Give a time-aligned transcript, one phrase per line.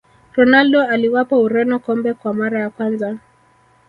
[0.35, 3.17] ronaldo aliwapa ureno kombe kwa mara ya kwanza